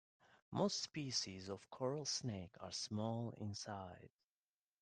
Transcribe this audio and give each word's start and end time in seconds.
Most 0.49 0.81
species 0.81 1.47
of 1.47 1.69
coral 1.69 2.05
snake 2.05 2.55
are 2.59 2.71
small 2.71 3.35
in 3.39 3.53
size. 3.53 4.23